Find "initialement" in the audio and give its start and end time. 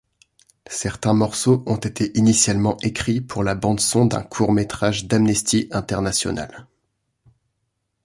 2.17-2.75